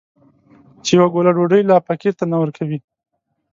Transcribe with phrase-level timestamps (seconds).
[0.83, 2.79] چې يوه ګوله ډوډۍ لا فقير ته نه ورکوي.